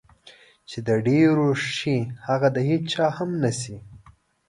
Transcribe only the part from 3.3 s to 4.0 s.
نشي.